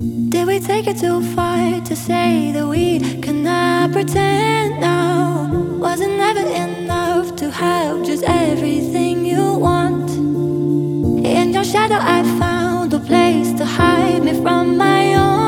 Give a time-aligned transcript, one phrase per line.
[0.00, 5.50] Did we take it too far to say that we cannot pretend now?
[5.76, 10.08] Wasn't ever enough to have just everything you want?
[11.26, 15.47] In your shadow, I found a place to hide me from my own.